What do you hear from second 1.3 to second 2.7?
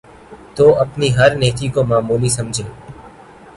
نیکی کو معمولی سمجھے